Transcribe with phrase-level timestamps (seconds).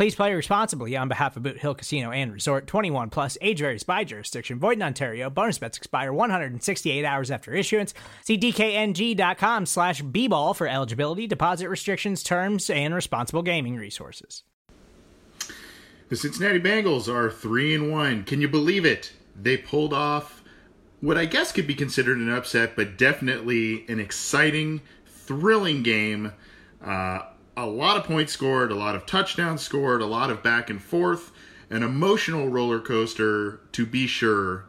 [0.00, 3.82] Please play responsibly on behalf of Boot Hill Casino and Resort 21 plus age varies
[3.82, 4.58] by jurisdiction.
[4.58, 5.28] Void in Ontario.
[5.28, 7.92] Bonus bets expire 168 hours after issuance.
[8.24, 14.42] See DKNG.com slash B ball for eligibility, deposit restrictions, terms, and responsible gaming resources.
[16.08, 18.24] The Cincinnati Bengals are 3 and 1.
[18.24, 19.12] Can you believe it?
[19.36, 20.42] They pulled off
[21.02, 26.32] what I guess could be considered an upset, but definitely an exciting, thrilling game.
[26.82, 27.18] Uh,
[27.56, 30.82] a lot of points scored, a lot of touchdowns scored, a lot of back and
[30.82, 31.32] forth,
[31.68, 34.64] an emotional roller coaster to be sure.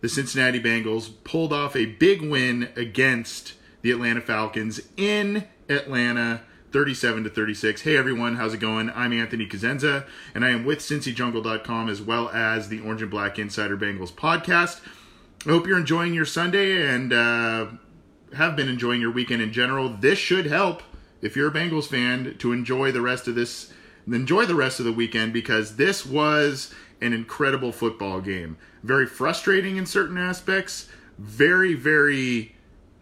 [0.00, 7.24] The Cincinnati Bengals pulled off a big win against the Atlanta Falcons in Atlanta, 37
[7.24, 7.82] to 36.
[7.82, 8.90] Hey everyone, how's it going?
[8.90, 13.38] I'm Anthony Cosenza, and I am with CincyJungle.com as well as the Orange and Black
[13.38, 14.80] Insider Bengals podcast.
[15.46, 17.66] I hope you're enjoying your Sunday and uh,
[18.36, 19.88] have been enjoying your weekend in general.
[19.88, 20.82] This should help
[21.22, 23.72] if you're a Bengals fan, to enjoy the rest of this,
[24.06, 28.56] enjoy the rest of the weekend because this was an incredible football game.
[28.82, 30.88] Very frustrating in certain aspects,
[31.18, 32.54] very, very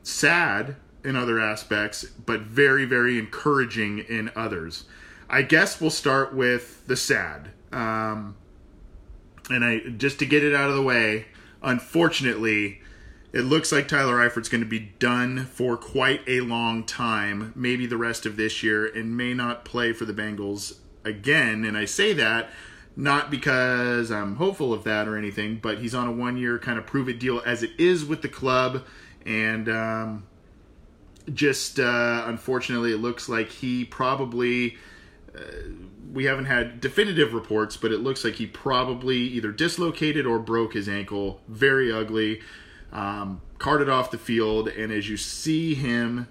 [0.03, 4.84] sad in other aspects, but very, very encouraging in others.
[5.28, 7.51] I guess we'll start with the sad.
[7.73, 8.36] Um,
[9.51, 11.27] and I just to get it out of the way,
[11.62, 12.80] unfortunately,
[13.36, 17.85] it looks like Tyler Eifert's going to be done for quite a long time, maybe
[17.85, 21.63] the rest of this year, and may not play for the Bengals again.
[21.63, 22.48] And I say that
[22.97, 26.79] not because I'm hopeful of that or anything, but he's on a one year kind
[26.79, 28.86] of prove it deal as it is with the club.
[29.27, 30.27] And um,
[31.35, 34.79] just uh, unfortunately, it looks like he probably.
[35.36, 35.42] Uh,
[36.11, 40.73] we haven't had definitive reports, but it looks like he probably either dislocated or broke
[40.73, 41.42] his ankle.
[41.47, 42.41] Very ugly
[42.92, 46.29] um, carted off the field, and as you see him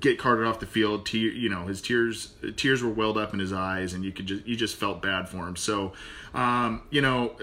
[0.00, 3.40] get carted off the field, te- you know his tears tears were welled up in
[3.40, 5.56] his eyes, and you could just you just felt bad for him.
[5.56, 5.92] So,
[6.32, 7.36] um, you know,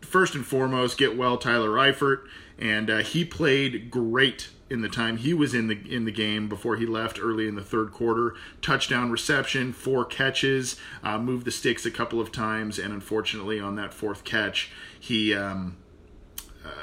[0.00, 2.22] first and foremost, get well, Tyler Eifert,
[2.58, 6.48] and uh, he played great in the time he was in the in the game
[6.48, 8.34] before he left early in the third quarter.
[8.62, 13.76] Touchdown reception, four catches, uh, moved the sticks a couple of times, and unfortunately on
[13.76, 15.76] that fourth catch, he um,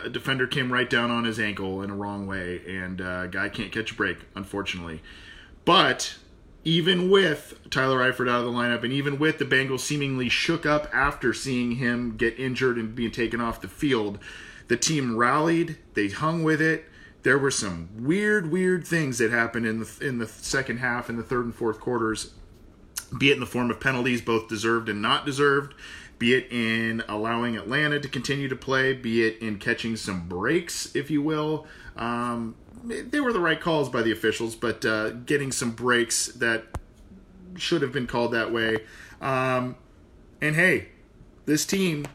[0.03, 3.49] a defender came right down on his ankle in a wrong way, and uh, guy
[3.49, 5.01] can't catch a break, unfortunately.
[5.65, 6.15] But
[6.63, 10.65] even with Tyler Eifert out of the lineup, and even with the Bengals seemingly shook
[10.65, 14.19] up after seeing him get injured and being taken off the field,
[14.67, 15.77] the team rallied.
[15.93, 16.85] They hung with it.
[17.23, 21.17] There were some weird, weird things that happened in the in the second half, in
[21.17, 22.33] the third and fourth quarters,
[23.17, 25.75] be it in the form of penalties, both deserved and not deserved
[26.21, 30.95] be it in allowing Atlanta to continue to play, be it in catching some breaks,
[30.95, 31.65] if you will.
[31.97, 32.53] Um,
[32.85, 36.65] they were the right calls by the officials, but uh, getting some breaks that
[37.57, 38.83] should have been called that way.
[39.19, 39.77] Um,
[40.39, 40.89] and hey,
[41.47, 42.05] this team,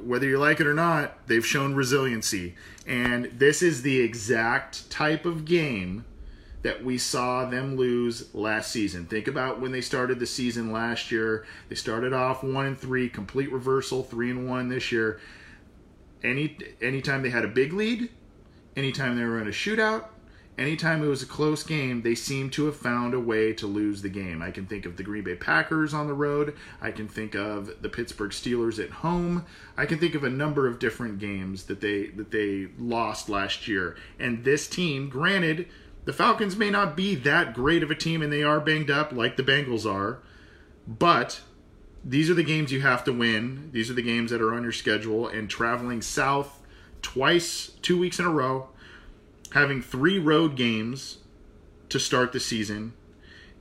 [0.00, 2.54] whether you like it or not, they've shown resiliency.
[2.86, 6.04] And this is the exact type of game
[6.64, 9.04] that we saw them lose last season.
[9.04, 11.46] Think about when they started the season last year.
[11.68, 15.20] They started off one and three, complete reversal, three and one this year.
[16.22, 18.08] Any anytime they had a big lead,
[18.76, 20.06] anytime they were in a shootout,
[20.56, 24.00] anytime it was a close game, they seem to have found a way to lose
[24.00, 24.40] the game.
[24.40, 26.56] I can think of the Green Bay Packers on the road.
[26.80, 29.44] I can think of the Pittsburgh Steelers at home.
[29.76, 33.68] I can think of a number of different games that they that they lost last
[33.68, 33.96] year.
[34.18, 35.68] And this team, granted,
[36.04, 39.12] the Falcons may not be that great of a team and they are banged up
[39.12, 40.20] like the Bengals are,
[40.86, 41.40] but
[42.04, 43.70] these are the games you have to win.
[43.72, 46.60] These are the games that are on your schedule and traveling south
[47.00, 48.68] twice, two weeks in a row,
[49.52, 51.18] having three road games
[51.88, 52.92] to start the season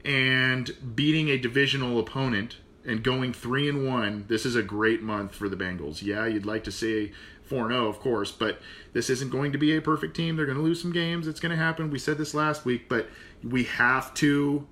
[0.03, 5.33] and beating a divisional opponent and going three and one, this is a great month
[5.33, 6.01] for the Bengals.
[6.01, 7.13] Yeah, you'd like to say
[7.45, 8.59] 4 0, of course, but
[8.93, 10.35] this isn't going to be a perfect team.
[10.35, 11.27] They're going to lose some games.
[11.27, 11.89] It's going to happen.
[11.89, 13.07] We said this last week, but
[13.43, 14.67] we have to.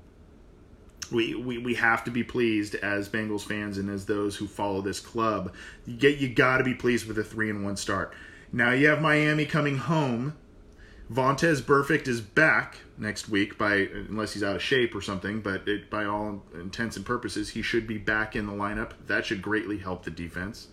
[1.11, 4.79] We, we, we have to be pleased as Bengals fans and as those who follow
[4.79, 5.53] this club.
[5.85, 8.13] You get you got to be pleased with a three and one start.
[8.53, 10.37] Now you have Miami coming home.
[11.11, 15.67] Vontaze Burfict is back next week by unless he's out of shape or something, but
[15.67, 18.91] it, by all intents and purposes, he should be back in the lineup.
[19.07, 20.67] That should greatly help the defense.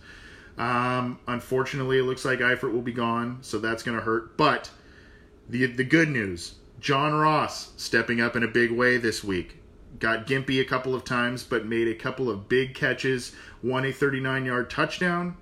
[0.58, 4.36] Um, unfortunately, it looks like Eifert will be gone, so that's going to hurt.
[4.36, 4.70] But
[5.48, 9.56] the the good news: John Ross stepping up in a big way this week.
[9.98, 13.34] Got gimpy a couple of times, but made a couple of big catches.
[13.62, 15.36] Won a 39 yard touchdown,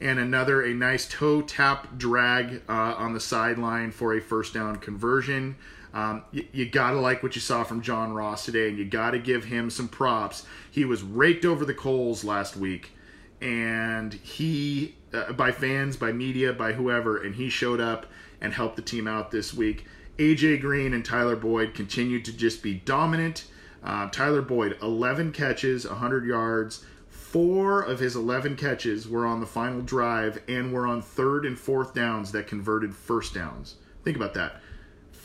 [0.00, 4.76] and another a nice toe tap drag uh, on the sideline for a first down
[4.76, 5.56] conversion.
[5.94, 8.84] Um, you, you got to like what you saw from John Ross today, and you
[8.84, 10.44] got to give him some props.
[10.70, 12.92] He was raked over the coals last week,
[13.40, 18.06] and he, uh, by fans, by media, by whoever, and he showed up
[18.40, 19.84] and helped the team out this week.
[20.18, 23.44] AJ Green and Tyler Boyd continued to just be dominant.
[23.82, 26.84] Uh, Tyler Boyd, 11 catches, 100 yards.
[27.08, 31.58] Four of his 11 catches were on the final drive and were on third and
[31.58, 33.76] fourth downs that converted first downs.
[34.04, 34.62] Think about that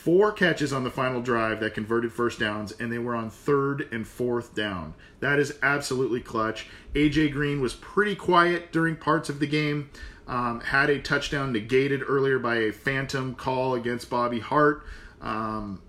[0.03, 3.87] four catches on the final drive that converted first downs, and they were on third
[3.91, 4.95] and fourth down.
[5.19, 6.67] That is absolutely clutch.
[6.95, 9.91] AJ Green was pretty quiet during parts of the game.
[10.27, 14.83] Um, had a touchdown negated earlier by a phantom call against Bobby Hart.
[15.21, 15.83] Um,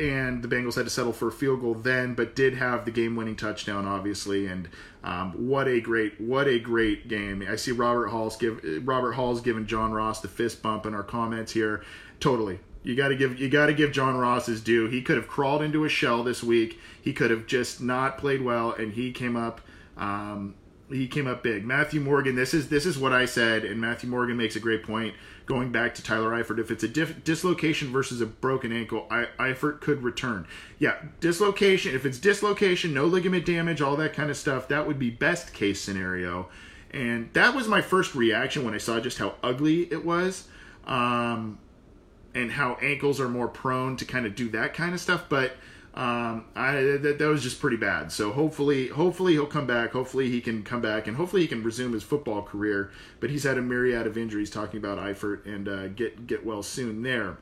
[0.00, 2.90] and the Bengals had to settle for a field goal then, but did have the
[2.90, 4.46] game-winning touchdown, obviously.
[4.46, 4.68] And
[5.04, 7.46] um, what a great, what a great game!
[7.48, 11.04] I see Robert Hall's give Robert Hall's given John Ross the fist bump in our
[11.04, 11.84] comments here.
[12.18, 14.86] Totally, you got to give you got to give John Ross his due.
[14.86, 16.78] He could have crawled into a shell this week.
[17.02, 19.60] He could have just not played well, and he came up.
[19.96, 20.54] Um,
[20.88, 21.64] he came up big.
[21.64, 22.36] Matthew Morgan.
[22.36, 25.16] This is this is what I said, and Matthew Morgan makes a great point.
[25.46, 29.80] Going back to Tyler Eifert, if it's a dislocation versus a broken ankle, I, Eifert
[29.80, 30.46] could return.
[30.78, 31.92] Yeah, dislocation.
[31.92, 35.52] If it's dislocation, no ligament damage, all that kind of stuff, that would be best
[35.52, 36.48] case scenario.
[36.92, 40.48] And that was my first reaction when I saw just how ugly it was.
[40.84, 41.58] Um,
[42.36, 45.24] and how ankles are more prone to kind of do that kind of stuff.
[45.28, 45.52] But
[45.94, 48.12] um, I that, that was just pretty bad.
[48.12, 49.92] So hopefully, hopefully he'll come back.
[49.92, 52.90] Hopefully he can come back, and hopefully he can resume his football career.
[53.18, 54.50] But he's had a myriad of injuries.
[54.50, 57.38] Talking about Eifert and uh, get get well soon there.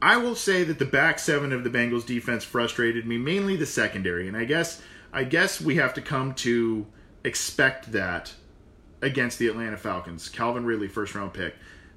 [0.00, 3.66] I will say that the back seven of the Bengals defense frustrated me, mainly the
[3.66, 4.80] secondary, and I guess
[5.12, 6.86] I guess we have to come to
[7.24, 8.34] expect that
[9.02, 10.28] against the Atlanta Falcons.
[10.28, 11.56] Calvin Ridley, first round pick.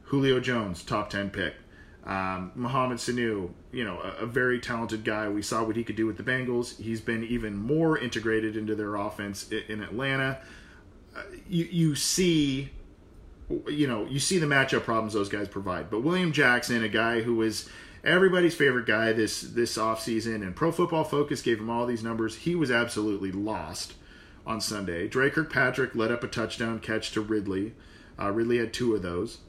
[0.09, 1.53] Julio Jones, top 10 pick.
[2.03, 5.29] Um, Sanu, you know, a, a, very talented guy.
[5.29, 6.79] We saw what he could do with the Bengals.
[6.81, 10.39] He's been even more integrated into their offense in, in Atlanta.
[11.15, 12.71] Uh, you, you see,
[13.67, 15.91] you know, you see the matchup problems those guys provide.
[15.91, 17.69] But William Jackson, a guy who was
[18.03, 22.37] everybody's favorite guy this this offseason, and Pro Football Focus gave him all these numbers.
[22.37, 23.93] He was absolutely lost
[24.47, 25.07] on Sunday.
[25.07, 27.73] Dre Kirkpatrick led up a touchdown catch to Ridley.
[28.19, 29.39] Uh, Ridley had two of those.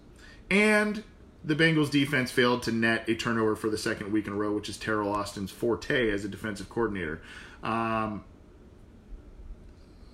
[0.50, 1.05] And
[1.44, 4.52] the Bengals defense failed to net a turnover for the second week in a row,
[4.52, 7.23] which is Teryl Austin's forte as a defensive coordinator.
[7.62, 8.25] Um,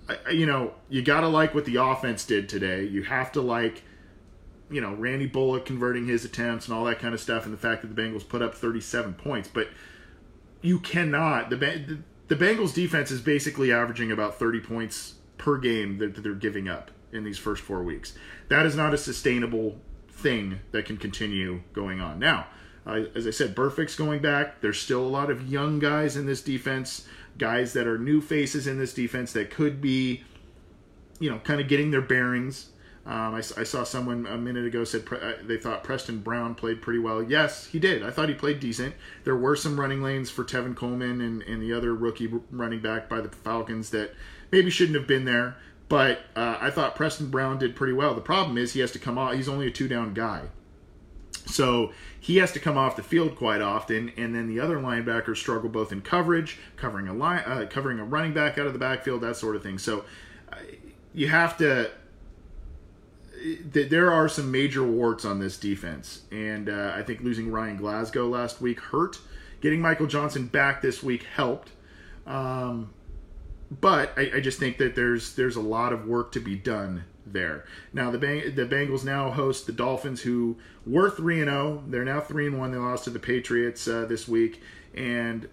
[0.07, 2.85] I, you know, you got to like what the offense did today.
[2.85, 3.83] You have to like,
[4.69, 7.57] you know, Randy Bullock converting his attempts and all that kind of stuff, and the
[7.57, 9.49] fact that the Bengals put up 37 points.
[9.51, 9.67] But
[10.61, 11.49] you cannot.
[11.49, 16.33] The, the, the Bengals defense is basically averaging about 30 points per game that they're
[16.33, 18.13] giving up in these first four weeks.
[18.49, 19.79] That is not a sustainable
[20.17, 22.19] thing that can continue going on.
[22.19, 22.47] Now,
[22.85, 24.61] uh, as I said, Burfict's going back.
[24.61, 27.07] There's still a lot of young guys in this defense,
[27.37, 30.23] guys that are new faces in this defense that could be,
[31.19, 32.69] you know, kind of getting their bearings.
[33.05, 36.55] Um, I, I, saw someone a minute ago said pre- uh, they thought Preston Brown
[36.55, 37.23] played pretty well.
[37.23, 38.03] Yes, he did.
[38.03, 38.95] I thought he played decent.
[39.23, 43.07] There were some running lanes for Tevin Coleman and, and the other rookie running back
[43.07, 44.13] by the Falcons that
[44.51, 45.55] maybe shouldn't have been there.
[45.89, 48.13] But uh, I thought Preston Brown did pretty well.
[48.13, 49.33] The problem is he has to come off.
[49.33, 50.43] He's only a two down guy,
[51.45, 54.11] so he has to come off the field quite often.
[54.17, 58.03] And then the other linebackers struggle both in coverage, covering a line, uh, covering a
[58.03, 59.77] running back out of the backfield, that sort of thing.
[59.77, 60.03] So
[60.51, 60.57] uh,
[61.13, 61.91] you have to.
[63.63, 68.27] There are some major warts on this defense, and uh, I think losing Ryan Glasgow
[68.27, 69.19] last week hurt.
[69.61, 71.71] Getting Michael Johnson back this week helped.
[72.25, 72.93] Um,
[73.69, 77.03] but I, I, just think that there's there's a lot of work to be done
[77.25, 77.65] there.
[77.91, 81.83] Now the Bang, the Bengals now host the Dolphins, who were three and zero.
[81.83, 81.83] Oh.
[81.87, 82.71] They're now three and one.
[82.71, 84.61] They lost to the Patriots uh, this week,
[84.93, 85.49] and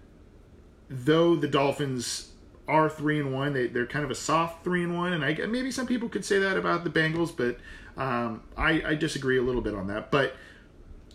[0.88, 2.30] though the Dolphins
[2.68, 3.52] are three and one.
[3.52, 6.24] They they're kind of a soft three and one, and I maybe some people could
[6.24, 7.58] say that about the Bengals, but
[8.00, 10.10] um, I I disagree a little bit on that.
[10.10, 10.34] But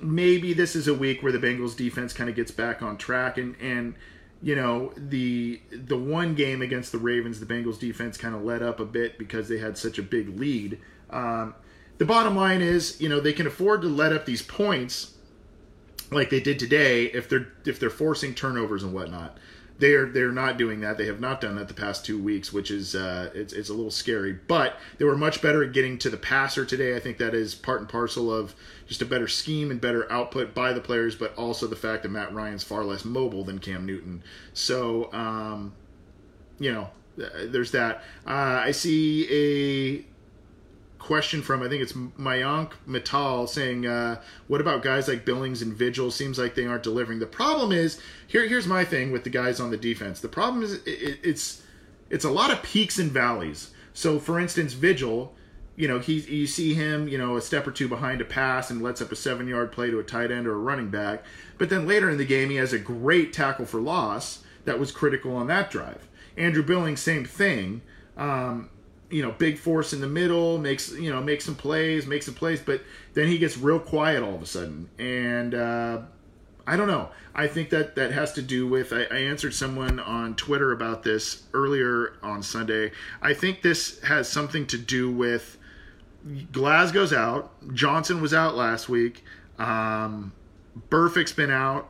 [0.01, 3.37] maybe this is a week where the Bengals defense kind of gets back on track
[3.37, 3.95] and and
[4.41, 8.61] you know the the one game against the Ravens, the Bengals defense kind of let
[8.61, 10.79] up a bit because they had such a big lead.
[11.09, 11.55] Um,
[11.97, 15.15] the bottom line is, you know, they can afford to let up these points
[16.11, 19.37] like they did today if they're if they're forcing turnovers and whatnot.
[19.79, 20.97] They are they're not doing that.
[20.97, 23.73] They have not done that the past two weeks, which is uh, it's it's a
[23.73, 24.33] little scary.
[24.33, 26.95] But they were much better at getting to the passer today.
[26.95, 28.53] I think that is part and parcel of
[28.87, 32.09] just a better scheme and better output by the players, but also the fact that
[32.09, 34.21] Matt Ryan's far less mobile than Cam Newton.
[34.53, 35.73] So um,
[36.59, 38.03] you know, there's that.
[38.27, 40.05] Uh, I see a
[40.99, 45.73] question from I think it's Mayank Metal saying, uh, "What about guys like Billings and
[45.73, 46.11] Vigil?
[46.11, 48.47] Seems like they aren't delivering." The problem is here.
[48.47, 50.19] Here's my thing with the guys on the defense.
[50.19, 51.63] The problem is it, it's
[52.09, 53.71] it's a lot of peaks and valleys.
[53.93, 55.33] So, for instance, Vigil,
[55.75, 58.69] you know, he you see him, you know, a step or two behind a pass
[58.69, 61.23] and lets up a seven yard play to a tight end or a running back,
[61.57, 64.91] but then later in the game he has a great tackle for loss that was
[64.91, 66.07] critical on that drive.
[66.37, 67.81] Andrew Billings, same thing.
[68.17, 68.69] Um,
[69.09, 72.35] you know, big force in the middle, makes you know, makes some plays, makes some
[72.35, 72.81] plays, but
[73.13, 74.89] then he gets real quiet all of a sudden.
[74.99, 76.01] And uh,
[76.67, 77.09] I don't know.
[77.33, 78.93] I think that that has to do with.
[78.93, 82.91] I, I answered someone on Twitter about this earlier on Sunday.
[83.21, 85.57] I think this has something to do with
[86.51, 87.51] Glasgow's out.
[87.73, 89.23] Johnson was out last week.
[89.57, 90.33] Um,
[90.89, 91.89] Burfict's been out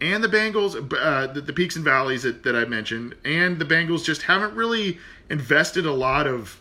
[0.00, 3.64] and the Bengals, uh, the, the, peaks and valleys that, that I mentioned, and the
[3.64, 6.60] Bengals just haven't really invested a lot of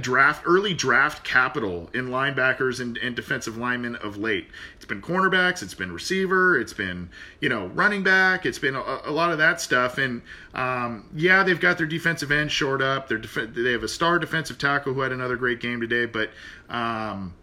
[0.00, 4.48] draft early draft capital in linebackers and, and defensive linemen of late.
[4.76, 9.00] It's been cornerbacks, it's been receiver, it's been you know running back, it's been a,
[9.04, 9.98] a lot of that stuff.
[9.98, 10.22] And
[10.54, 13.08] um, yeah, they've got their defensive end short up.
[13.08, 16.30] They're def- they have a star defensive tackle who had another great game today, but.
[16.68, 17.34] Um,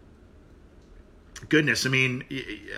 [1.48, 2.24] goodness, I mean,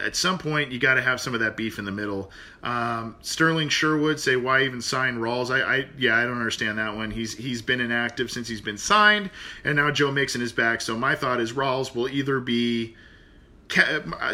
[0.04, 2.30] at some point you got to have some of that beef in the middle.
[2.62, 5.50] Um, Sterling Sherwood say why even sign Rawls?
[5.50, 7.10] I, I, yeah, I don't understand that one.
[7.10, 9.30] He's he's been inactive since he's been signed,
[9.64, 10.80] and now Joe Mixon is back.
[10.80, 12.96] So my thought is Rawls will either be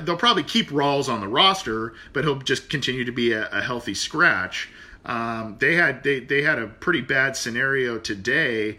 [0.03, 3.61] they'll probably keep Rawls on the roster, but he'll just continue to be a, a
[3.61, 4.69] healthy scratch.
[5.05, 8.79] Um, they had they, they had a pretty bad scenario today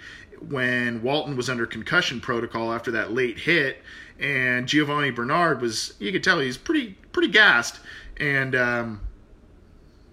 [0.49, 3.81] when Walton was under concussion protocol after that late hit
[4.21, 7.79] and Giovani Bernard was you could tell he's pretty pretty gassed,
[8.17, 9.01] and um,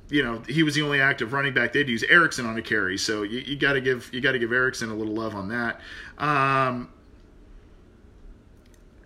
[0.09, 1.73] you know he was the only active running back.
[1.73, 4.38] They'd use Erickson on a carry, so you, you got to give you got to
[4.38, 5.81] give Erickson a little love on that.
[6.17, 6.88] Um,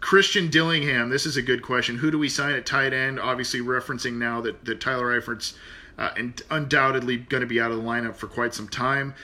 [0.00, 1.96] Christian Dillingham, this is a good question.
[1.96, 3.20] Who do we sign at tight end?
[3.20, 5.54] Obviously, referencing now that, that Tyler Eifert's
[5.96, 6.10] uh,
[6.50, 9.14] undoubtedly going to be out of the lineup for quite some time.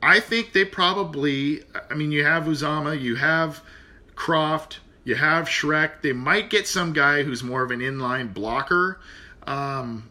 [0.00, 3.62] I think they probably, I mean, you have Uzomah, you have
[4.14, 4.78] Kroft,
[5.10, 6.02] you have Schreck.
[6.02, 9.00] They might get some guy who's more of an inline blocker.
[9.44, 10.08] Um,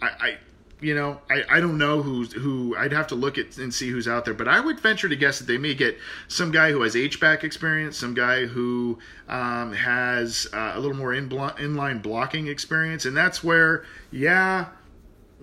[0.00, 0.36] I, I
[0.80, 2.76] you know, I, I don't know who's who.
[2.76, 5.16] I'd have to look at and see who's out there, but I would venture to
[5.16, 5.98] guess that they may get
[6.28, 10.96] some guy who has H back experience, some guy who um, has uh, a little
[10.96, 14.66] more in inline blocking experience, and that's where, yeah,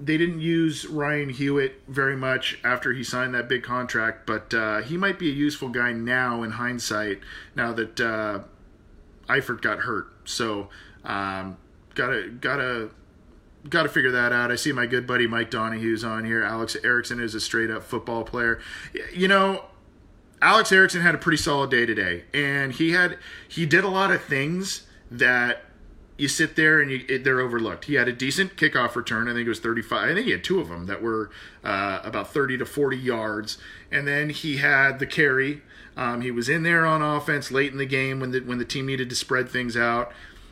[0.03, 4.81] they didn't use Ryan Hewitt very much after he signed that big contract, but uh,
[4.81, 7.19] he might be a useful guy now in hindsight.
[7.55, 8.39] Now that uh,
[9.27, 10.69] Eifert got hurt, so
[11.03, 11.57] um,
[11.93, 12.89] gotta gotta
[13.69, 14.51] gotta figure that out.
[14.51, 16.43] I see my good buddy Mike Donahue's on here.
[16.43, 18.59] Alex Erickson is a straight up football player.
[19.13, 19.65] You know,
[20.41, 23.17] Alex Erickson had a pretty solid day today, and he had
[23.47, 25.63] he did a lot of things that
[26.21, 27.85] you sit there and you, they're overlooked.
[27.85, 29.27] He had a decent kickoff return.
[29.27, 30.09] I think it was 35.
[30.09, 31.31] I think he had two of them that were
[31.63, 33.57] uh, about 30 to 40 yards.
[33.91, 35.63] And then he had the carry.
[35.97, 38.65] Um, he was in there on offense late in the game when the when the
[38.65, 40.11] team needed to spread things out.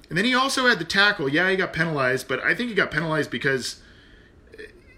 [0.09, 1.29] And then he also had the tackle.
[1.29, 3.79] Yeah, he got penalized, but I think he got penalized because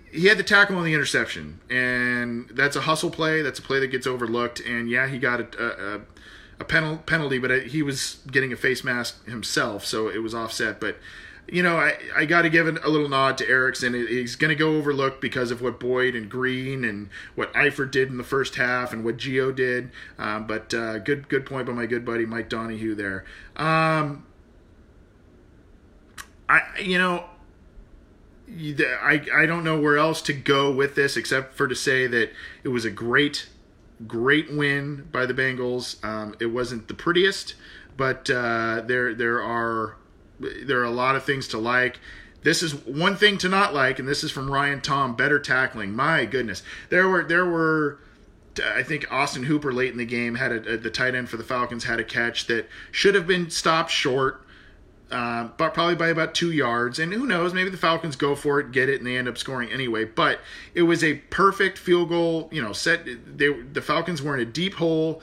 [0.10, 3.42] he had the tackle on the interception, and that's a hustle play.
[3.42, 4.62] That's a play that gets overlooked.
[4.62, 6.02] And yeah, he got a, a, a
[6.62, 10.80] a penal- penalty, but he was getting a face mask himself, so it was offset.
[10.80, 10.98] But
[11.48, 13.94] you know, I, I got to give a little nod to Erickson.
[13.94, 18.10] He's going to go overlooked because of what Boyd and Green and what Eifert did
[18.10, 19.92] in the first half and what Gio did.
[20.20, 23.26] Um, but uh, good good point by my good buddy Mike Donahue there.
[23.58, 24.26] Um,
[26.48, 27.26] I you know.
[28.54, 32.32] I, I don't know where else to go with this except for to say that
[32.66, 33.48] it was a great
[34.08, 36.04] great win by the Bengals.
[36.04, 37.56] Um, it wasn't the prettiest,
[37.98, 39.98] but uh, there there are
[40.40, 42.00] there are a lot of things to like.
[42.44, 45.16] this is one thing to not like, and this is from Ryan Tom.
[45.16, 45.96] Better tackling.
[45.96, 48.00] My goodness, there were there were.
[48.76, 51.38] I think Austin Hooper late in the game had a, a, the tight end for
[51.38, 54.46] the Falcons had a catch that should have been stopped short,
[55.12, 57.00] uh, but probably by about two yards.
[57.00, 59.38] And who knows, maybe the Falcons go for it, get it, and they end up
[59.38, 60.06] scoring anyway.
[60.06, 60.40] But
[60.74, 62.50] it was a perfect field goal.
[62.52, 63.06] You know, set.
[63.06, 65.22] They the Falcons were in a deep hole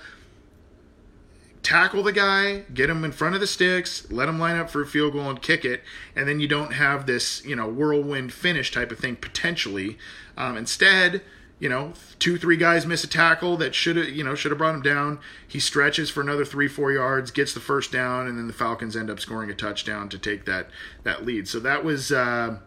[1.69, 4.81] tackle the guy, get him in front of the sticks, let him line up for
[4.81, 5.83] a field goal and kick it,
[6.17, 9.99] and then you don't have this, you know, whirlwind finish type of thing potentially.
[10.37, 11.21] Um, instead,
[11.59, 14.59] you know, two, three guys miss a tackle that should have, you know, should have
[14.59, 15.19] brought him down.
[15.47, 18.97] He stretches for another three, four yards, gets the first down, and then the Falcons
[18.97, 20.69] end up scoring a touchdown to take that
[21.03, 21.49] that lead.
[21.49, 22.59] So that was, uh,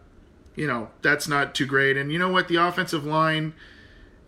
[0.55, 1.95] you know, that's not too great.
[1.95, 3.53] And you know what, the offensive line,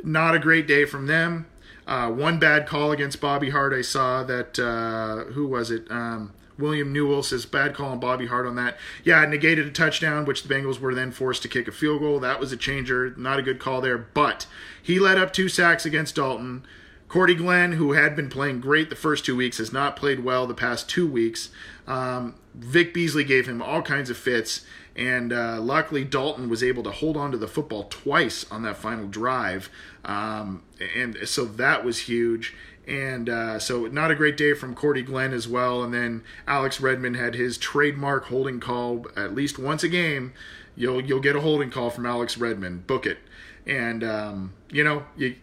[0.04, 1.48] not a great day from them.
[1.86, 3.74] Uh, one bad call against Bobby Hart.
[3.74, 4.58] I saw that.
[4.58, 5.90] Uh, who was it?
[5.92, 8.78] Um, William Newell says bad call on Bobby Hart on that.
[9.04, 12.20] Yeah, negated a touchdown, which the Bengals were then forced to kick a field goal.
[12.20, 13.14] That was a changer.
[13.18, 14.46] Not a good call there, but
[14.82, 16.66] he led up two sacks against Dalton.
[17.08, 20.48] Cordy Glenn, who had been playing great the first two weeks, has not played well
[20.48, 21.50] the past two weeks.
[21.86, 26.82] Um, Vic Beasley gave him all kinds of fits, and uh, luckily Dalton was able
[26.82, 29.70] to hold on to the football twice on that final drive,
[30.06, 30.64] um,
[30.96, 32.56] and so that was huge.
[32.88, 35.84] And uh, so, not a great day from Cordy Glenn as well.
[35.84, 40.34] And then Alex Redmond had his trademark holding call at least once a game.
[40.76, 42.86] You'll you'll get a holding call from Alex Redmond.
[42.88, 43.20] Book it.
[43.66, 45.36] And um, you know you,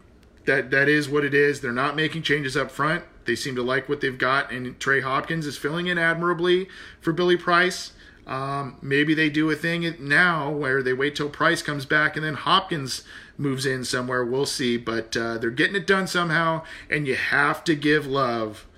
[0.44, 1.60] that that is what it is.
[1.60, 3.04] They're not making changes up front.
[3.24, 6.68] They seem to like what they've got, and Trey Hopkins is filling in admirably
[7.00, 7.92] for Billy Price.
[8.30, 12.24] Um, maybe they do a thing now where they wait till Price comes back and
[12.24, 13.02] then Hopkins
[13.36, 14.24] moves in somewhere.
[14.24, 18.68] We'll see, but uh, they're getting it done somehow, and you have to give love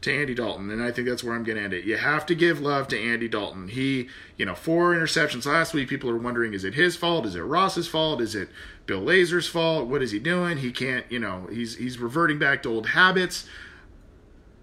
[0.00, 1.84] to Andy Dalton, and I think that's where I'm going to end it.
[1.84, 3.68] You have to give love to Andy Dalton.
[3.68, 5.88] He, you know, four interceptions last week.
[5.88, 7.26] People are wondering, is it his fault?
[7.26, 8.20] Is it Ross's fault?
[8.20, 8.48] Is it
[8.86, 9.88] Bill Lazor's fault?
[9.88, 10.58] What is he doing?
[10.58, 13.46] He can't, you know, he's he's reverting back to old habits.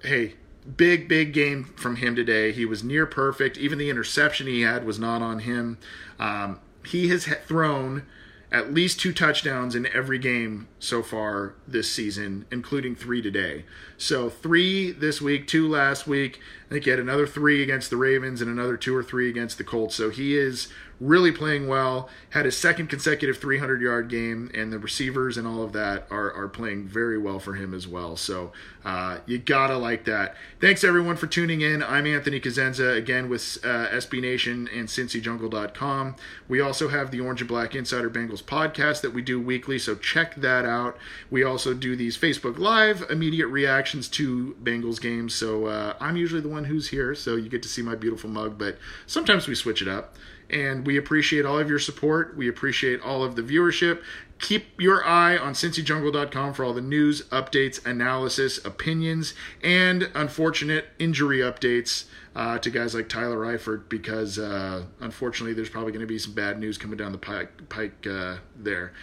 [0.04, 0.36] Hey,
[0.78, 2.52] big big game from him today.
[2.52, 3.58] He was near perfect.
[3.58, 5.78] Even the interception he had was not on him.
[6.20, 8.06] Um, he has thrown
[8.52, 13.64] at least two touchdowns in every game so far this season, including three today.
[13.98, 16.40] So three this week, two last week.
[16.70, 19.58] I think he had another three against the Ravens and another two or three against
[19.58, 19.96] the Colts.
[19.96, 20.68] So he is
[21.00, 22.10] really playing well.
[22.32, 26.32] Had his second consecutive 300 yard game, and the receivers and all of that are,
[26.32, 28.16] are playing very well for him as well.
[28.16, 28.52] So
[28.86, 30.36] uh, you gotta like that.
[30.60, 31.82] Thanks everyone for tuning in.
[31.84, 36.16] I'm Anthony Cosenza again with uh, SB Nation and CincyJungle.com.
[36.48, 39.96] We also have the Orange and Black Insider Bengals podcast that we do weekly, so
[39.96, 40.98] check that out.
[41.30, 45.34] We also do these Facebook Live immediate reactions to Bengals games.
[45.34, 48.30] So uh, I'm usually the one who's here, so you get to see my beautiful
[48.30, 50.16] mug, but sometimes we switch it up
[50.50, 52.36] and we appreciate all of your support.
[52.36, 54.02] We appreciate all of the viewership.
[54.40, 61.40] Keep your eye on CincyJungle.com for all the news, updates, analysis, opinions, and unfortunate injury
[61.40, 66.18] updates uh, to guys like Tyler Eifert because uh, unfortunately there's probably going to be
[66.18, 68.94] some bad news coming down the pike, pike uh, there.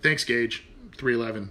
[0.00, 0.64] Thanks, Gage.
[0.96, 1.50] 311.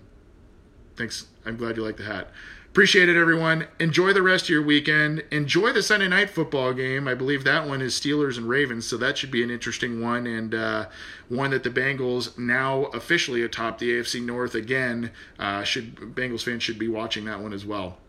[0.95, 1.25] Thanks.
[1.45, 2.29] I'm glad you like the hat.
[2.73, 3.67] Appreciate it, everyone.
[3.79, 5.23] Enjoy the rest of your weekend.
[5.29, 7.07] Enjoy the Sunday night football game.
[7.07, 10.25] I believe that one is Steelers and Ravens, so that should be an interesting one
[10.25, 10.87] and uh,
[11.29, 15.11] one that the Bengals now officially atop the AFC North again.
[15.37, 17.99] Uh, should Bengals fans should be watching that one as well.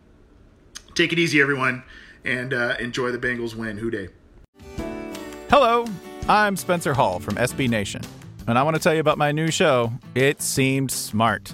[0.95, 1.83] Take it easy, everyone,
[2.23, 3.77] and uh, enjoy the Bengals win.
[3.77, 4.07] Who Dey?
[5.51, 5.85] Hello,
[6.27, 8.01] I'm Spencer Hall from SB Nation,
[8.47, 9.93] and I want to tell you about my new show.
[10.15, 11.53] It seemed smart.